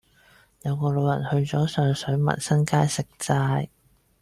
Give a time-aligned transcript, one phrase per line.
[0.63, 3.69] 有個老人去左上水民生街食齋